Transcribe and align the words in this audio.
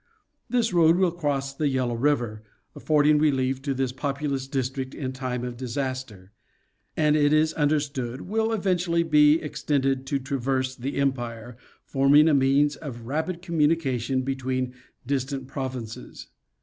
This 0.49 0.73
road 0.73 0.95
will 0.95 1.11
cross 1.11 1.53
the 1.53 1.67
Yellow 1.67 1.93
river, 1.93 2.41
affording 2.75 3.19
relief 3.19 3.61
to 3.61 3.73
this 3.75 3.91
populous 3.91 4.47
district 4.47 4.95
in 4.95 5.13
time 5.13 5.43
of 5.43 5.57
disas 5.57 6.07
ter; 6.07 6.31
and 6.97 7.15
it 7.15 7.31
is 7.31 7.53
understood 7.53 8.21
will 8.21 8.51
eventually 8.51 9.03
be 9.03 9.39
extended 9.43 10.07
to 10.07 10.17
traverse 10.17 10.75
the 10.75 10.95
empire, 10.95 11.55
forming 11.85 12.27
a 12.27 12.33
means 12.33 12.75
of 12.77 13.05
rapid 13.05 13.43
communication 13.43 14.23
between 14.23 14.73
distant 15.05 15.47
provinces. 15.47 16.29